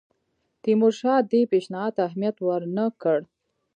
[0.63, 3.19] تیمورشاه دې پېشنهاد ته اهمیت ورنه کړ.